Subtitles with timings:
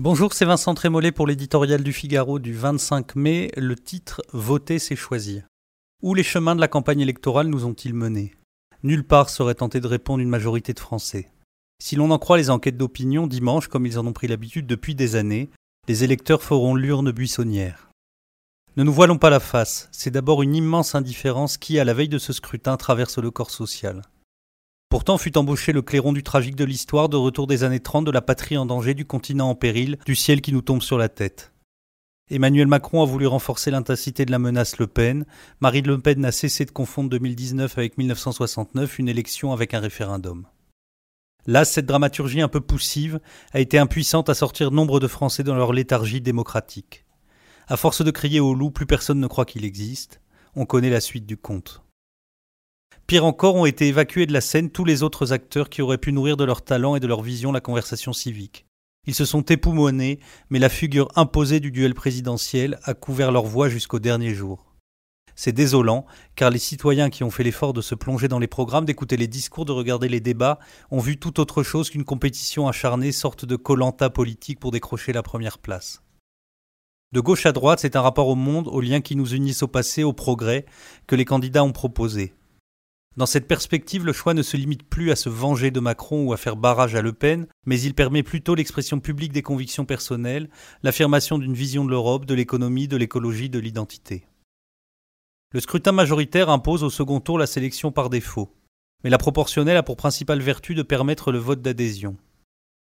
[0.00, 3.50] Bonjour, c'est Vincent Trémollet pour l'éditorial du Figaro du 25 mai.
[3.56, 5.42] Le titre Voter, c'est choisir.
[6.04, 8.36] Où les chemins de la campagne électorale nous ont-ils menés?
[8.84, 11.32] Nulle part serait tenté de répondre une majorité de Français.
[11.82, 14.94] Si l'on en croit les enquêtes d'opinion, dimanche, comme ils en ont pris l'habitude depuis
[14.94, 15.50] des années,
[15.88, 17.90] les électeurs feront l'urne buissonnière.
[18.76, 22.08] Ne nous voilons pas la face, c'est d'abord une immense indifférence qui, à la veille
[22.08, 24.02] de ce scrutin, traverse le corps social.
[24.98, 28.10] Pourtant fut embauché le clairon du tragique de l'histoire, de retour des années 30, de
[28.10, 31.08] la patrie en danger, du continent en péril, du ciel qui nous tombe sur la
[31.08, 31.52] tête.
[32.30, 35.24] Emmanuel Macron a voulu renforcer l'intensité de la menace Le Pen.
[35.60, 40.48] Marine Le Pen n'a cessé de confondre 2019 avec 1969, une élection avec un référendum.
[41.46, 43.20] Là, cette dramaturgie un peu poussive
[43.52, 47.06] a été impuissante à sortir nombre de Français dans leur léthargie démocratique.
[47.68, 50.20] À force de crier au loup, plus personne ne croit qu'il existe.
[50.56, 51.84] On connaît la suite du conte.
[53.08, 56.12] Pire encore, ont été évacués de la scène tous les autres acteurs qui auraient pu
[56.12, 58.66] nourrir de leur talent et de leur vision la conversation civique.
[59.06, 63.70] Ils se sont époumonés, mais la figure imposée du duel présidentiel a couvert leur voix
[63.70, 64.66] jusqu'au dernier jour.
[65.36, 66.04] C'est désolant,
[66.36, 69.26] car les citoyens qui ont fait l'effort de se plonger dans les programmes, d'écouter les
[69.26, 70.58] discours, de regarder les débats,
[70.90, 75.22] ont vu tout autre chose qu'une compétition acharnée, sorte de colanta politique pour décrocher la
[75.22, 76.02] première place.
[77.12, 79.68] De gauche à droite, c'est un rapport au monde, aux liens qui nous unissent au
[79.68, 80.66] passé, au progrès,
[81.06, 82.34] que les candidats ont proposé.
[83.16, 86.32] Dans cette perspective, le choix ne se limite plus à se venger de Macron ou
[86.32, 90.48] à faire barrage à Le Pen, mais il permet plutôt l'expression publique des convictions personnelles,
[90.82, 94.26] l'affirmation d'une vision de l'Europe, de l'économie, de l'écologie, de l'identité.
[95.52, 98.54] Le scrutin majoritaire impose au second tour la sélection par défaut,
[99.02, 102.16] mais la proportionnelle a pour principale vertu de permettre le vote d'adhésion.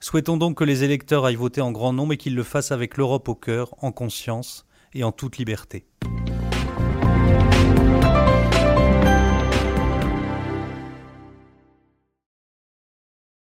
[0.00, 2.96] Souhaitons donc que les électeurs aillent voter en grand nombre et qu'ils le fassent avec
[2.96, 5.86] l'Europe au cœur, en conscience et en toute liberté.